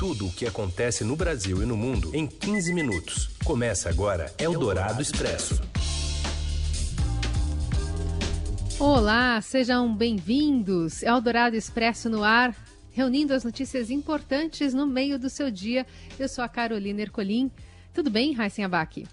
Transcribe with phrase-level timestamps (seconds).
[0.00, 3.28] Tudo o que acontece no Brasil e no mundo em 15 minutos.
[3.44, 5.60] Começa agora Eldorado Expresso.
[8.78, 11.02] Olá, sejam bem-vindos.
[11.02, 12.56] Eldorado Expresso no ar,
[12.92, 15.86] reunindo as notícias importantes no meio do seu dia.
[16.18, 17.50] Eu sou a Carolina Ercolim.
[17.92, 19.06] Tudo bem, Raíssen Abac?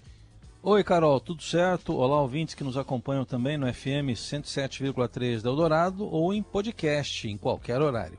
[0.62, 1.94] Oi, Carol, tudo certo?
[1.94, 7.36] Olá, ouvintes que nos acompanham também no FM 107,3 da Eldorado ou em podcast em
[7.36, 8.18] qualquer horário.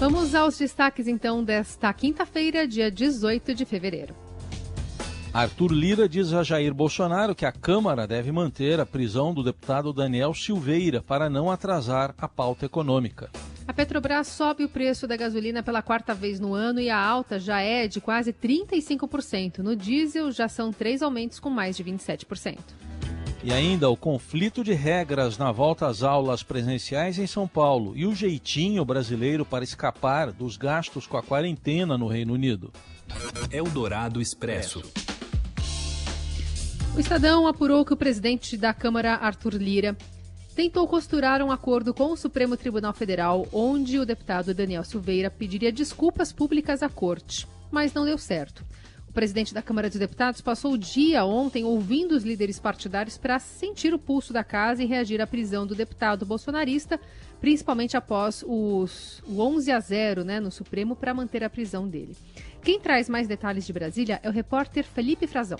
[0.00, 4.16] Vamos aos destaques então desta quinta-feira, dia 18 de fevereiro.
[5.30, 9.92] Arthur Lira diz a Jair Bolsonaro que a Câmara deve manter a prisão do deputado
[9.92, 13.28] Daniel Silveira para não atrasar a pauta econômica.
[13.68, 17.38] A Petrobras sobe o preço da gasolina pela quarta vez no ano e a alta
[17.38, 19.58] já é de quase 35%.
[19.58, 22.56] No diesel já são três aumentos com mais de 27%.
[23.42, 28.04] E ainda o conflito de regras na volta às aulas presenciais em São Paulo e
[28.04, 32.70] o jeitinho brasileiro para escapar dos gastos com a quarentena no Reino Unido.
[33.50, 34.82] Eldorado Expresso.
[36.94, 39.96] O Estadão apurou que o presidente da Câmara, Arthur Lira,
[40.54, 45.72] tentou costurar um acordo com o Supremo Tribunal Federal, onde o deputado Daniel Silveira pediria
[45.72, 48.66] desculpas públicas à corte, mas não deu certo.
[49.10, 53.40] O presidente da Câmara dos Deputados passou o dia ontem ouvindo os líderes partidários para
[53.40, 56.98] sentir o pulso da casa e reagir à prisão do deputado bolsonarista,
[57.40, 62.16] principalmente após os, o 11 a 0 né, no Supremo para manter a prisão dele.
[62.62, 65.58] Quem traz mais detalhes de Brasília é o repórter Felipe Frazão.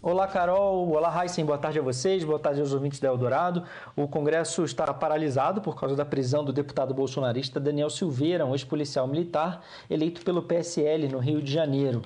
[0.00, 0.90] Olá, Carol.
[0.90, 1.44] Olá, Heisen.
[1.44, 2.22] Boa tarde a vocês.
[2.22, 3.64] Boa tarde aos ouvintes da Eldorado.
[3.96, 9.08] O Congresso está paralisado por causa da prisão do deputado bolsonarista Daniel Silveira, um ex-policial
[9.08, 12.02] militar eleito pelo PSL no Rio de Janeiro.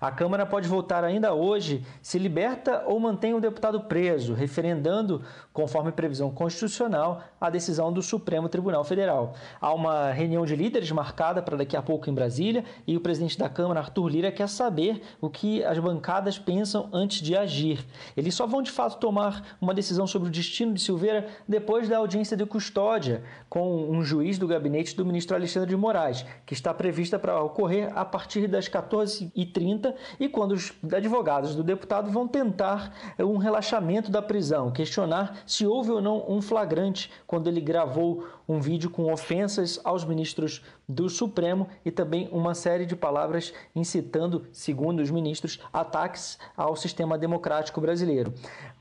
[0.00, 5.90] A Câmara pode votar ainda hoje se liberta ou mantém o deputado preso, referendando, conforme
[5.90, 9.34] previsão constitucional, a decisão do Supremo Tribunal Federal.
[9.60, 13.36] Há uma reunião de líderes marcada para daqui a pouco em Brasília e o presidente
[13.36, 17.84] da Câmara, Arthur Lira, quer saber o que as bancadas pensam antes de agir.
[18.16, 21.98] Eles só vão de fato tomar uma decisão sobre o destino de Silveira depois da
[21.98, 26.72] audiência de custódia com um juiz do gabinete do ministro Alexandre de Moraes, que está
[26.72, 29.87] prevista para ocorrer a partir das 14h30
[30.18, 35.90] e quando os advogados do deputado vão tentar um relaxamento da prisão, questionar se houve
[35.90, 41.68] ou não um flagrante quando ele gravou um vídeo com ofensas aos ministros do Supremo
[41.84, 48.32] e também uma série de palavras incitando, segundo os ministros, ataques ao sistema democrático brasileiro.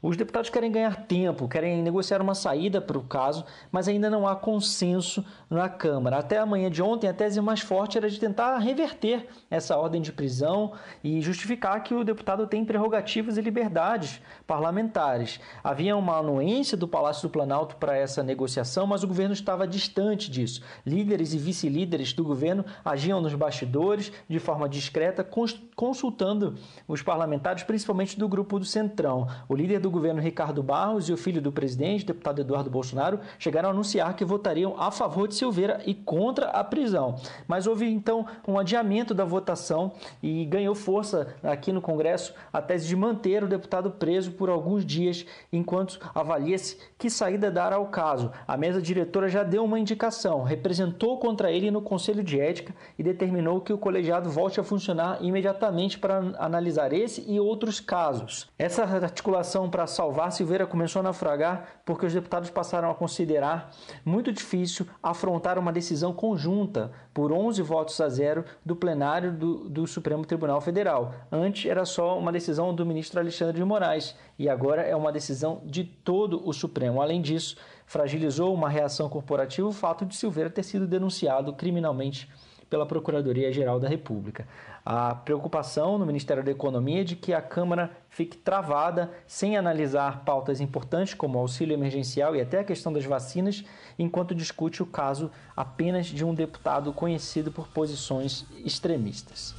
[0.01, 4.27] Os deputados querem ganhar tempo, querem negociar uma saída para o caso, mas ainda não
[4.27, 6.19] há consenso na Câmara.
[6.19, 10.13] Até amanhã de ontem, a tese mais forte era de tentar reverter essa ordem de
[10.13, 10.73] prisão
[11.03, 15.39] e justificar que o deputado tem prerrogativas e liberdades parlamentares.
[15.63, 20.29] Havia uma anuência do Palácio do Planalto para essa negociação, mas o governo estava distante
[20.29, 20.61] disso.
[20.85, 25.27] Líderes e vice-líderes do governo agiam nos bastidores de forma discreta,
[25.75, 26.55] consultando
[26.87, 29.27] os parlamentares, principalmente do grupo do Centrão.
[29.49, 33.69] O líder do governo Ricardo Barros e o filho do presidente, deputado Eduardo Bolsonaro, chegaram
[33.69, 37.15] a anunciar que votariam a favor de Silveira e contra a prisão.
[37.47, 39.91] Mas houve então um adiamento da votação
[40.21, 44.85] e ganhou força aqui no Congresso a tese de manter o deputado preso por alguns
[44.85, 48.31] dias enquanto avalia-se que saída dar ao caso.
[48.47, 53.01] A mesa diretora já deu uma indicação, representou contra ele no Conselho de Ética e
[53.01, 58.47] determinou que o colegiado volte a funcionar imediatamente para analisar esse e outros casos.
[58.59, 63.71] Essa articulação para salvar Silveira começou a naufragar porque os deputados passaram a considerar
[64.05, 69.87] muito difícil afrontar uma decisão conjunta por 11 votos a zero do plenário do, do
[69.87, 71.13] Supremo Tribunal Federal.
[71.31, 75.61] Antes era só uma decisão do ministro Alexandre de Moraes e agora é uma decisão
[75.65, 77.01] de todo o Supremo.
[77.01, 77.57] Além disso,
[77.87, 82.29] fragilizou uma reação corporativa o fato de Silveira ter sido denunciado criminalmente
[82.69, 84.45] pela Procuradoria-Geral da República.
[84.85, 90.25] A preocupação no Ministério da Economia é de que a Câmara fique travada sem analisar
[90.25, 93.63] pautas importantes como auxílio emergencial e até a questão das vacinas,
[93.97, 99.55] enquanto discute o caso apenas de um deputado conhecido por posições extremistas.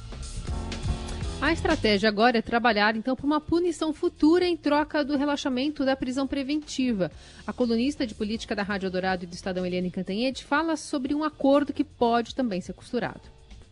[1.41, 5.95] A estratégia agora é trabalhar então por uma punição futura em troca do relaxamento da
[5.95, 7.09] prisão preventiva.
[7.47, 11.23] A colunista de política da Rádio Dourado e do Estadão Eliane Cantanhede fala sobre um
[11.23, 13.21] acordo que pode também ser costurado.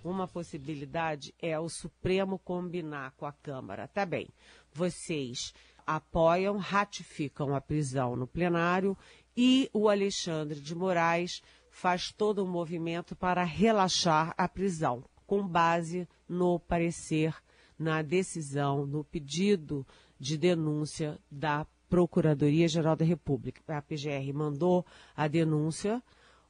[0.02, 3.86] Uma possibilidade é o Supremo combinar com a Câmara.
[3.86, 4.30] Tá bem,
[4.74, 5.54] vocês
[5.86, 8.98] apoiam, ratificam a prisão no plenário
[9.36, 16.08] e o Alexandre de Moraes faz todo o movimento para relaxar a prisão, com base
[16.30, 17.36] no parecer
[17.78, 19.86] na decisão, no pedido
[20.20, 23.62] de denúncia da Procuradoria-Geral da República.
[23.68, 24.86] A PGR mandou
[25.16, 26.02] a denúncia,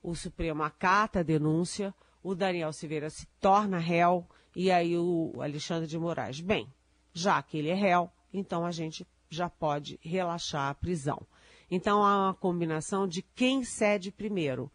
[0.02, 1.94] o Supremo acata a denúncia,
[2.24, 4.26] o Daniel Silveira se torna réu
[4.56, 6.40] e aí o Alexandre de Moraes.
[6.40, 6.68] Bem,
[7.14, 11.22] já que ele é réu, então a gente já pode relaxar a prisão.
[11.70, 14.72] Então há uma combinação de quem cede primeiro.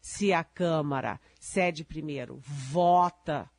[0.00, 3.50] Se a Câmara cede primeiro, vota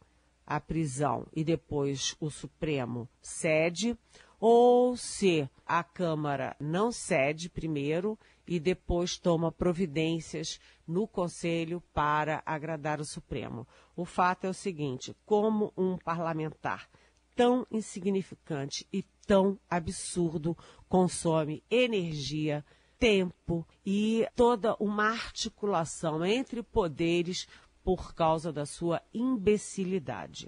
[0.49, 3.95] a prisão e depois o Supremo cede,
[4.39, 8.17] ou se a Câmara não cede primeiro
[8.47, 13.67] e depois toma providências no Conselho para agradar o Supremo.
[13.95, 16.89] O fato é o seguinte: como um parlamentar
[17.35, 20.57] tão insignificante e tão absurdo
[20.87, 22.65] consome energia,
[22.97, 27.47] tempo e toda uma articulação entre poderes
[27.89, 30.47] por causa da sua imbecilidade.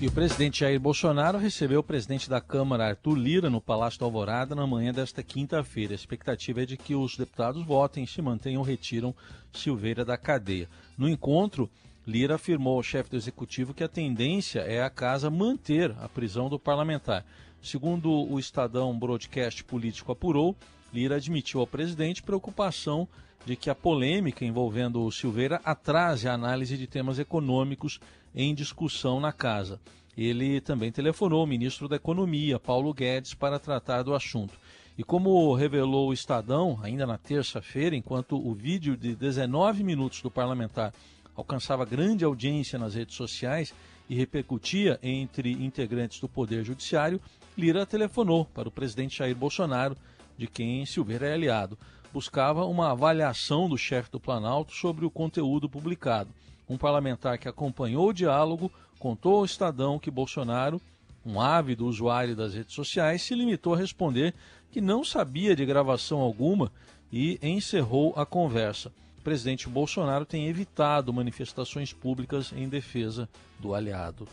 [0.00, 4.06] E o presidente Jair Bolsonaro recebeu o presidente da Câmara, Arthur Lira, no Palácio da
[4.06, 5.92] Alvorada na manhã desta quinta-feira.
[5.92, 9.14] A expectativa é de que os deputados votem, se mantenham ou retiram
[9.52, 10.70] Silveira da cadeia.
[10.96, 11.68] No encontro,
[12.06, 16.48] Lira afirmou ao chefe do executivo que a tendência é a casa manter a prisão
[16.48, 17.26] do parlamentar.
[17.60, 20.56] Segundo o Estadão Broadcast Político apurou,
[20.92, 23.08] Lira admitiu ao presidente preocupação
[23.44, 28.00] de que a polêmica envolvendo o Silveira atrase a análise de temas econômicos
[28.34, 29.80] em discussão na casa.
[30.16, 34.54] Ele também telefonou ao ministro da Economia, Paulo Guedes, para tratar do assunto.
[34.98, 40.30] E como revelou o Estadão, ainda na terça-feira, enquanto o vídeo de 19 minutos do
[40.30, 40.92] parlamentar
[41.34, 43.72] alcançava grande audiência nas redes sociais
[44.10, 47.20] e repercutia entre integrantes do Poder Judiciário,
[47.56, 49.96] Lira telefonou para o presidente Jair Bolsonaro,
[50.40, 51.78] de quem Silveira é aliado.
[52.12, 56.30] Buscava uma avaliação do chefe do Planalto sobre o conteúdo publicado.
[56.68, 60.80] Um parlamentar que acompanhou o diálogo contou ao Estadão que Bolsonaro,
[61.24, 64.34] um ávido usuário das redes sociais, se limitou a responder
[64.72, 66.72] que não sabia de gravação alguma
[67.12, 68.90] e encerrou a conversa
[69.20, 73.28] o presidente Bolsonaro tem evitado manifestações públicas em defesa
[73.58, 74.26] do aliado.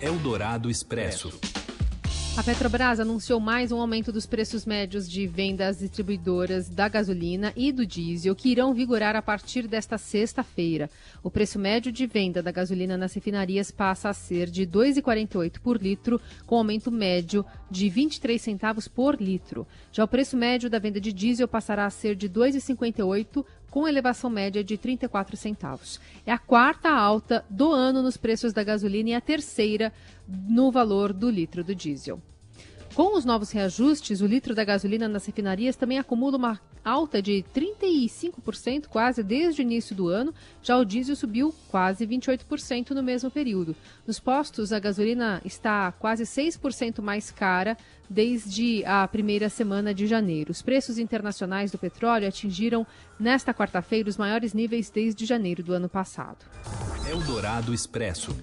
[0.00, 1.36] Eldorado Expresso.
[2.36, 7.50] A Petrobras anunciou mais um aumento dos preços médios de venda às distribuidoras da gasolina
[7.56, 10.90] e do diesel, que irão vigorar a partir desta sexta-feira.
[11.22, 15.58] O preço médio de venda da gasolina nas refinarias passa a ser de R$ 2,48
[15.60, 19.66] por litro, com aumento médio de 23 centavos por litro.
[19.90, 23.86] Já o preço médio da venda de diesel passará a ser de R$ 2,58 com
[23.86, 26.00] elevação média de 34 centavos.
[26.24, 29.92] É a quarta alta do ano nos preços da gasolina e a terceira
[30.26, 32.18] no valor do litro do diesel.
[32.96, 37.44] Com os novos reajustes, o litro da gasolina nas refinarias também acumula uma alta de
[37.54, 40.32] 35% quase desde o início do ano,
[40.62, 43.76] já o diesel subiu quase 28% no mesmo período.
[44.06, 47.76] Nos postos, a gasolina está quase 6% mais cara
[48.08, 50.50] desde a primeira semana de janeiro.
[50.50, 52.86] Os preços internacionais do petróleo atingiram
[53.20, 56.46] nesta quarta-feira os maiores níveis desde janeiro do ano passado.
[57.06, 58.34] Eldorado Expresso.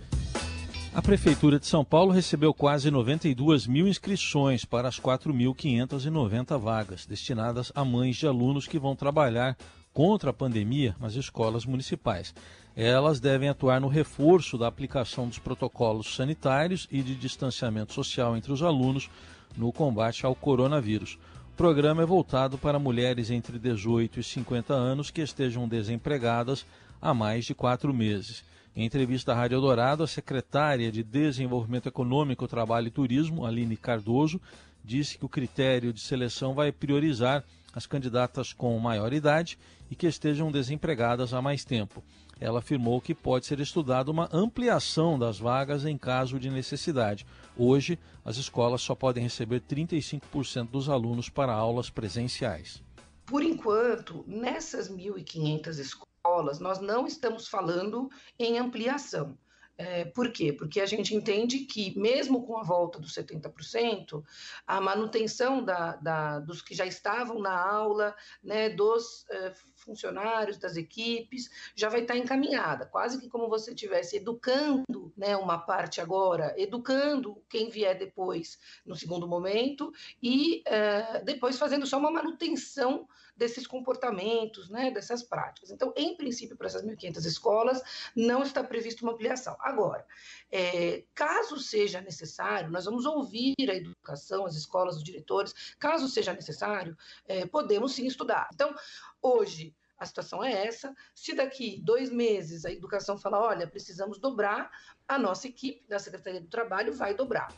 [0.95, 7.72] A Prefeitura de São Paulo recebeu quase 92 mil inscrições para as 4.590 vagas destinadas
[7.74, 9.57] a mães de alunos que vão trabalhar
[9.92, 12.31] contra a pandemia nas escolas municipais.
[12.75, 18.54] Elas devem atuar no reforço da aplicação dos protocolos sanitários e de distanciamento social entre
[18.54, 19.10] os alunos
[19.57, 21.18] no combate ao coronavírus.
[21.54, 26.68] O programa é voltado para mulheres entre 18 e 50 anos que estejam desempregadas
[27.01, 28.44] há mais de quatro meses.
[28.75, 34.42] Em entrevista à Rádio Eldorado, a secretária de Desenvolvimento Econômico, Trabalho e Turismo, Aline Cardoso,
[34.83, 39.59] disse que o critério de seleção vai priorizar as candidatas com maior idade
[39.92, 42.04] e que estejam desempregadas há mais tempo.
[42.40, 47.28] Ela afirmou que pode ser estudada uma ampliação das vagas em caso de necessidade.
[47.56, 52.81] Hoje, as escolas só podem receber 35% dos alunos para aulas presenciais.
[53.24, 59.37] Por enquanto, nessas 1.500 escolas, escolas, nós não estamos falando em ampliação.
[59.75, 60.53] É, por quê?
[60.53, 64.23] Porque a gente entende que, mesmo com a volta dos 70%,
[64.65, 70.77] a manutenção da, da, dos que já estavam na aula, né, dos é, funcionários, das
[70.77, 76.53] equipes, já vai estar encaminhada, quase que como você estivesse educando né, uma parte agora,
[76.56, 83.07] educando quem vier depois no segundo momento, e é, depois fazendo só uma manutenção
[83.44, 85.69] desses comportamentos, né, dessas práticas.
[85.69, 87.83] Então, em princípio, para essas 1.500 escolas,
[88.16, 89.57] não está prevista uma ampliação.
[89.59, 90.06] Agora,
[90.50, 96.31] é, caso seja necessário, nós vamos ouvir a educação, as escolas, os diretores, caso seja
[96.31, 96.97] necessário,
[97.28, 98.47] é, podemos sim estudar.
[98.54, 98.73] Então,
[99.21, 100.95] hoje, a situação é essa.
[101.14, 104.71] Se daqui dois meses a educação falar, olha, precisamos dobrar,
[105.06, 107.54] a nossa equipe da Secretaria do Trabalho vai dobrar.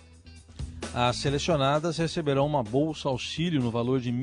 [0.94, 4.18] As selecionadas receberão uma bolsa auxílio no valor de R$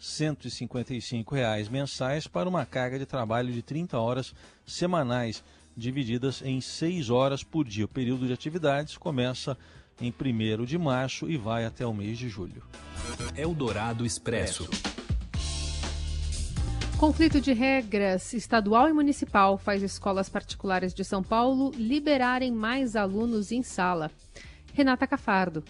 [0.00, 4.34] 1.155 mensais para uma carga de trabalho de 30 horas
[4.66, 5.44] semanais,
[5.76, 7.84] divididas em 6 horas por dia.
[7.84, 9.56] O período de atividades começa
[10.00, 12.62] em 1 de março e vai até o mês de julho.
[13.36, 14.68] Eldorado Expresso.
[16.98, 23.52] Conflito de regras estadual e municipal faz escolas particulares de São Paulo liberarem mais alunos
[23.52, 24.10] em sala.
[24.72, 25.62] Renata Cafardo.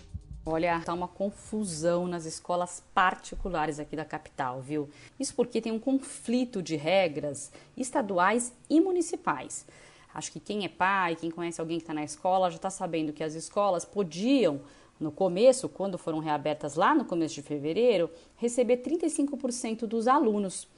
[0.49, 4.89] Olha, tá uma confusão nas escolas particulares aqui da capital, viu?
[5.19, 9.67] Isso porque tem um conflito de regras estaduais e municipais.
[10.15, 13.13] Acho que quem é pai, quem conhece alguém que está na escola, já está sabendo
[13.13, 14.61] que as escolas podiam,
[15.01, 20.69] no começo, quando foram reabertas lá no começo de fevereiro, receber 35% dos alunos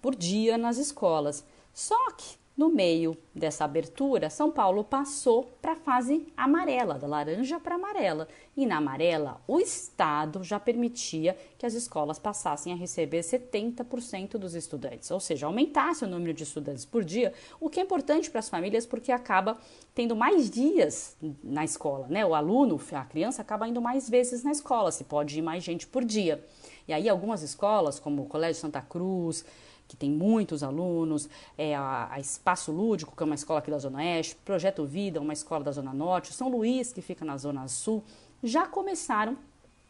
[0.00, 1.44] por dia nas escolas.
[1.74, 7.58] Só que no meio dessa abertura, São Paulo passou para a fase amarela, da laranja
[7.58, 8.28] para amarela.
[8.54, 14.54] E na amarela, o Estado já permitia que as escolas passassem a receber 70% dos
[14.54, 18.40] estudantes, ou seja, aumentasse o número de estudantes por dia, o que é importante para
[18.40, 19.56] as famílias porque acaba
[19.94, 22.24] tendo mais dias na escola, né?
[22.26, 25.86] O aluno, a criança acaba indo mais vezes na escola, se pode ir mais gente
[25.86, 26.44] por dia.
[26.86, 29.44] E aí algumas escolas, como o Colégio Santa Cruz,
[29.92, 33.78] que tem muitos alunos, é a, a, Espaço Lúdico, que é uma escola aqui da
[33.78, 37.68] Zona Oeste, Projeto Vida, uma escola da Zona Norte, São Luís, que fica na Zona
[37.68, 38.02] Sul,
[38.42, 39.36] já começaram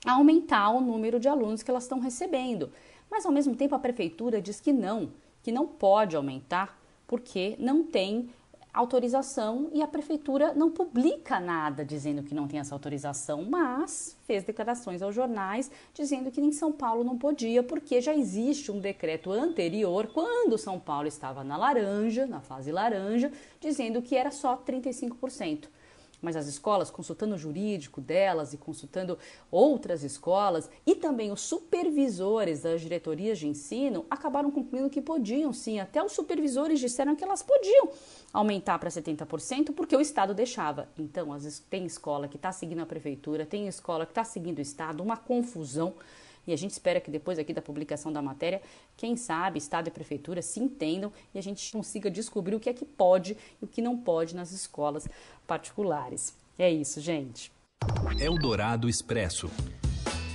[0.04, 2.70] a aumentar o número de alunos que elas estão recebendo.
[3.08, 7.84] Mas ao mesmo tempo a prefeitura diz que não, que não pode aumentar porque não
[7.84, 8.28] tem
[8.72, 14.44] autorização e a prefeitura não publica nada dizendo que não tem essa autorização, mas fez
[14.44, 19.30] declarações aos jornais dizendo que em São Paulo não podia, porque já existe um decreto
[19.30, 25.68] anterior, quando São Paulo estava na laranja, na fase laranja, dizendo que era só 35%
[26.22, 29.18] mas as escolas, consultando o jurídico delas e consultando
[29.50, 35.80] outras escolas e também os supervisores das diretorias de ensino, acabaram concluindo que podiam sim.
[35.80, 37.90] Até os supervisores disseram que elas podiam
[38.32, 40.88] aumentar para 70% porque o Estado deixava.
[40.96, 41.36] Então,
[41.68, 45.16] tem escola que está seguindo a prefeitura, tem escola que está seguindo o Estado, uma
[45.16, 45.94] confusão.
[46.46, 48.60] E a gente espera que depois aqui da publicação da matéria,
[48.96, 52.72] quem sabe, Estado e Prefeitura se entendam e a gente consiga descobrir o que é
[52.72, 55.08] que pode e o que não pode nas escolas
[55.46, 56.36] particulares.
[56.58, 57.52] É isso, gente.
[58.18, 59.50] Eldorado Expresso.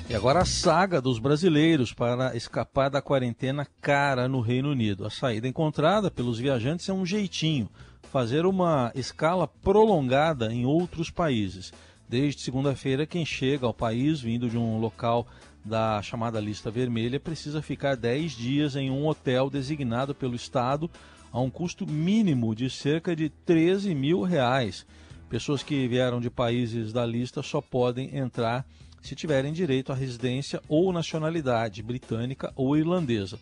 [0.09, 5.05] E agora a saga dos brasileiros para escapar da quarentena cara no Reino Unido.
[5.05, 7.69] A saída encontrada pelos viajantes é um jeitinho,
[8.03, 11.73] fazer uma escala prolongada em outros países.
[12.07, 15.27] Desde segunda-feira, quem chega ao país vindo de um local
[15.67, 20.89] da chamada lista vermelha precisa ficar 10 dias em um hotel designado pelo Estado
[21.31, 24.85] a um custo mínimo de cerca de 13 mil reais.
[25.29, 28.65] Pessoas que vieram de países da lista só podem entrar
[29.01, 33.37] se tiverem direito à residência ou nacionalidade britânica ou irlandesa.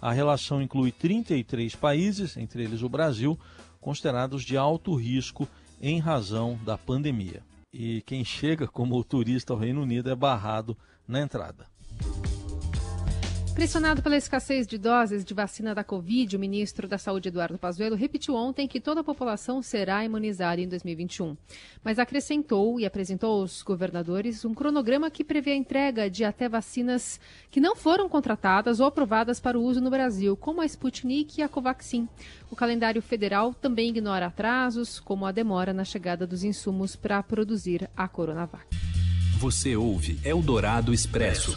[0.00, 3.38] A relação inclui 33 países, entre eles o Brasil,
[3.80, 5.46] considerados de alto risco
[5.80, 7.42] em razão da pandemia.
[7.72, 10.76] E quem chega como turista ao Reino Unido é barrado
[11.08, 11.66] na entrada.
[13.58, 17.96] Pressionado pela escassez de doses de vacina da Covid, o ministro da Saúde, Eduardo Pazuello,
[17.96, 21.36] repetiu ontem que toda a população será imunizada em 2021.
[21.82, 27.18] Mas acrescentou e apresentou aos governadores um cronograma que prevê a entrega de até vacinas
[27.50, 31.42] que não foram contratadas ou aprovadas para o uso no Brasil, como a Sputnik e
[31.42, 32.08] a Covaxin.
[32.52, 37.90] O calendário federal também ignora atrasos, como a demora na chegada dos insumos para produzir
[37.96, 38.97] a Coronavac.
[39.38, 41.56] Você ouve Eldorado Expresso.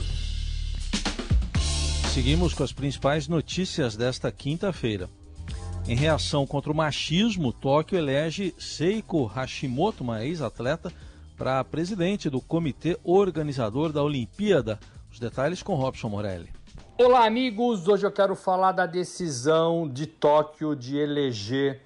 [2.13, 5.09] Seguimos com as principais notícias desta quinta-feira.
[5.87, 10.93] Em reação contra o machismo, Tóquio elege Seiko Hashimoto, uma ex-atleta,
[11.35, 14.79] para presidente do comitê organizador da Olimpíada.
[15.11, 16.49] Os detalhes com Robson Morelli.
[16.99, 17.87] Olá, amigos!
[17.87, 21.81] Hoje eu quero falar da decisão de Tóquio de eleger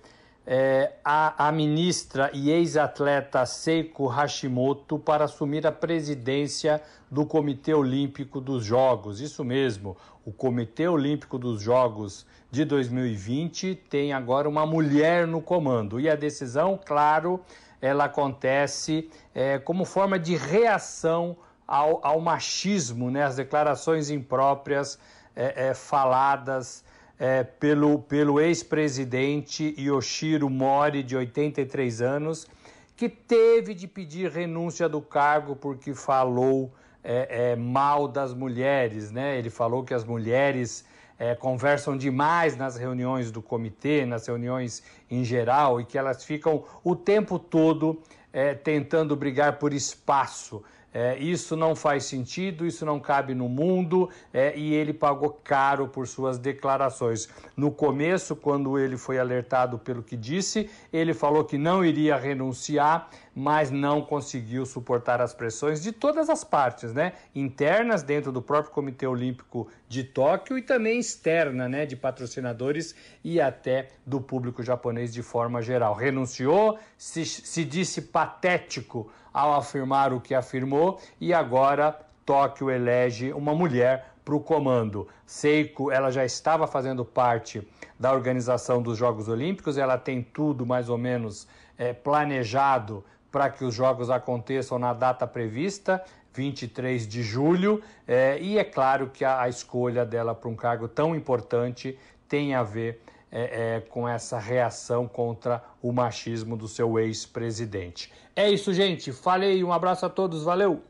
[0.46, 8.40] é, a, a ministra e ex-atleta Seiko Hashimoto para assumir a presidência do Comitê Olímpico
[8.40, 9.20] dos Jogos.
[9.20, 16.00] Isso mesmo, o Comitê Olímpico dos Jogos de 2020 tem agora uma mulher no comando.
[16.00, 17.42] E a decisão, claro,
[17.82, 21.36] ela acontece é, como forma de reação
[21.68, 23.24] ao, ao machismo, né?
[23.24, 25.00] as declarações impróprias
[25.36, 26.85] é, é faladas
[27.20, 32.48] é, pelo, pelo ex-presidente Yoshiro Mori, de 83 anos,
[32.96, 39.12] que teve de pedir renúncia do cargo porque falou é, é, mal das mulheres.
[39.12, 39.38] Né?
[39.38, 40.86] Ele falou que as mulheres
[41.18, 46.64] é, conversam demais nas reuniões do comitê, nas reuniões em geral, e que elas ficam
[46.84, 48.02] o tempo todo
[48.34, 50.64] é, tentando brigar por espaço
[50.96, 55.90] é, isso não faz sentido, isso não cabe no mundo, é, e ele pagou caro
[55.90, 57.28] por suas declarações.
[57.58, 63.10] No começo, quando ele foi alertado pelo que disse, ele falou que não iria renunciar,
[63.36, 67.12] mas não conseguiu suportar as pressões de todas as partes, né?
[67.36, 73.42] Internas dentro do próprio Comitê Olímpico de Tóquio e também externa, né, de patrocinadores e
[73.42, 75.94] até do público japonês de forma geral.
[75.94, 81.94] Renunciou, se, se disse patético ao afirmar o que afirmou e agora
[82.26, 85.10] Tóquio elege uma mulher para o comando.
[85.26, 87.68] Seiko, ela já estava fazendo parte
[88.00, 93.66] da organização dos Jogos Olímpicos, ela tem tudo mais ou menos é, planejado para que
[93.66, 96.02] os Jogos aconteçam na data prevista,
[96.34, 100.88] 23 de julho, é, e é claro que a, a escolha dela para um cargo
[100.88, 102.00] tão importante
[102.30, 103.02] tem a ver
[103.32, 108.12] é, é, com essa reação contra o machismo do seu ex-presidente.
[108.36, 109.12] É isso, gente.
[109.12, 110.82] Falei, um abraço a todos, valeu!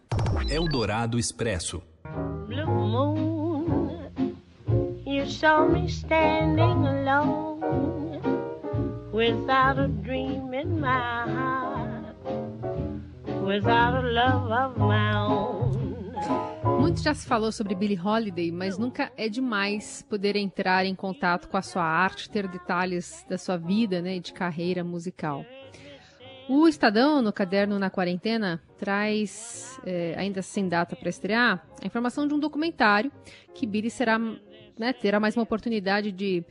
[0.49, 1.81] Eldorado Expresso.
[2.47, 4.11] Blue moon,
[5.05, 8.21] you saw me standing alone,
[9.11, 12.15] without a dream in my heart,
[13.43, 15.84] without a love of my own.
[16.79, 21.47] Muito já se falou sobre Billie Holiday, mas nunca é demais poder entrar em contato
[21.47, 25.45] com a sua arte, ter detalhes da sua vida né, e de carreira musical.
[26.47, 32.27] O Estadão, no caderno Na Quarentena, traz, é, ainda sem data para estrear, a informação
[32.27, 33.11] de um documentário
[33.53, 36.45] que Billie será, né, terá mais uma oportunidade de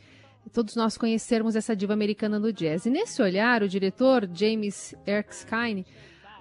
[0.52, 2.87] todos nós conhecermos essa diva americana do jazz.
[2.87, 5.87] E nesse olhar, o diretor James Erskine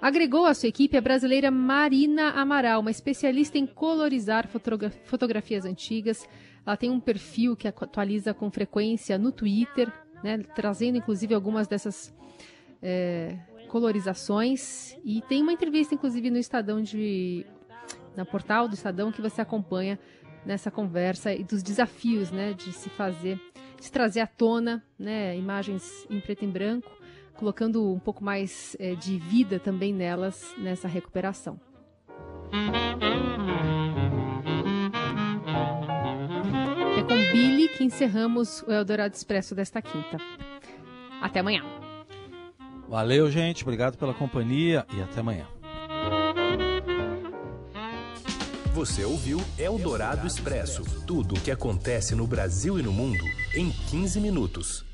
[0.04, 6.28] Agregou à sua equipe a brasileira Marina Amaral, uma especialista em colorizar fotogra fotografias antigas.
[6.66, 9.90] Ela tem um perfil que atualiza com frequência no Twitter,
[10.22, 12.14] né, trazendo inclusive algumas dessas
[12.82, 13.38] é,
[13.70, 14.94] colorizações.
[15.06, 17.46] E tem uma entrevista, inclusive, no Estadão de.
[18.14, 19.98] na portal do Estadão que você acompanha
[20.46, 23.40] nessa conversa e dos desafios né, de se fazer,
[23.78, 26.92] de se trazer à tona né, imagens em preto e branco
[27.36, 31.60] colocando um pouco mais é, de vida também nelas nessa recuperação.
[36.98, 40.18] É com Billy que encerramos o Eldorado Expresso desta quinta.
[41.22, 41.64] Até amanhã.
[42.88, 43.64] Valeu, gente.
[43.64, 45.48] Obrigado pela companhia e até amanhã.
[48.74, 53.24] Você ouviu Eldorado Expresso tudo o que acontece no Brasil e no mundo
[53.56, 54.93] em 15 minutos.